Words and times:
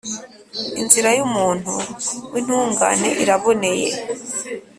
Inzira 0.81 1.09
y’umuntu 1.17 1.73
w’intungane 2.31 3.09
iraboneye, 3.23 3.89